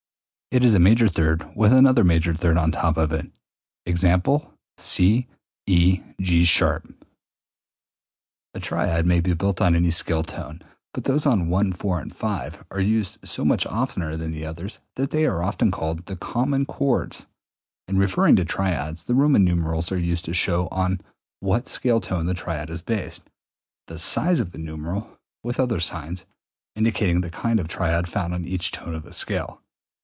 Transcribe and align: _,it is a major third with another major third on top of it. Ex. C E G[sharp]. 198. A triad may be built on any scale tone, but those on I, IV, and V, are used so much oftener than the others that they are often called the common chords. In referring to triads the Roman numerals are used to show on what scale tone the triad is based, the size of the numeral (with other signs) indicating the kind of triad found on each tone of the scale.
_,it 0.57 0.65
is 0.65 0.73
a 0.73 0.79
major 0.79 1.07
third 1.07 1.47
with 1.55 1.71
another 1.71 2.03
major 2.03 2.35
third 2.35 2.57
on 2.57 2.73
top 2.73 2.97
of 2.97 3.13
it. 3.13 3.31
Ex. 3.85 4.03
C 4.75 5.25
E 5.65 6.01
G[sharp]. 6.19 6.83
198. 6.83 7.07
A 8.55 8.59
triad 8.59 9.05
may 9.05 9.21
be 9.21 9.33
built 9.33 9.61
on 9.61 9.77
any 9.77 9.89
scale 9.91 10.23
tone, 10.23 10.61
but 10.93 11.05
those 11.05 11.25
on 11.25 11.43
I, 11.49 11.59
IV, 11.69 11.85
and 11.85 12.13
V, 12.13 12.59
are 12.69 12.81
used 12.81 13.19
so 13.23 13.45
much 13.45 13.65
oftener 13.65 14.17
than 14.17 14.33
the 14.33 14.45
others 14.45 14.79
that 14.97 15.11
they 15.11 15.25
are 15.25 15.41
often 15.41 15.71
called 15.71 16.07
the 16.07 16.17
common 16.17 16.65
chords. 16.65 17.27
In 17.87 17.97
referring 17.97 18.35
to 18.35 18.43
triads 18.43 19.05
the 19.05 19.15
Roman 19.15 19.45
numerals 19.45 19.89
are 19.93 19.97
used 19.97 20.25
to 20.25 20.33
show 20.33 20.67
on 20.67 20.99
what 21.39 21.69
scale 21.69 22.01
tone 22.01 22.25
the 22.25 22.33
triad 22.33 22.69
is 22.69 22.81
based, 22.81 23.23
the 23.87 23.97
size 23.97 24.41
of 24.41 24.51
the 24.51 24.57
numeral 24.57 25.17
(with 25.45 25.61
other 25.61 25.79
signs) 25.79 26.25
indicating 26.75 27.21
the 27.21 27.29
kind 27.29 27.57
of 27.57 27.69
triad 27.69 28.09
found 28.09 28.33
on 28.33 28.43
each 28.43 28.71
tone 28.73 28.93
of 28.93 29.03
the 29.03 29.13
scale. 29.13 29.61